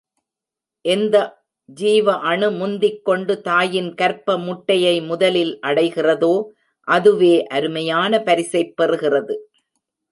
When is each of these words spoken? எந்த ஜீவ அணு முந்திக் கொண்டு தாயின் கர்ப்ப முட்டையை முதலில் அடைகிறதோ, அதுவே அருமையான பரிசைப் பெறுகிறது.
எந்த 0.85 1.43
ஜீவ 1.65 2.13
அணு 2.13 2.51
முந்திக் 2.51 3.05
கொண்டு 3.05 3.41
தாயின் 3.41 3.93
கர்ப்ப 3.95 4.37
முட்டையை 4.37 5.01
முதலில் 5.01 5.59
அடைகிறதோ, 5.61 6.33
அதுவே 6.87 7.47
அருமையான 7.47 8.19
பரிசைப் 8.19 8.73
பெறுகிறது. 8.81 9.37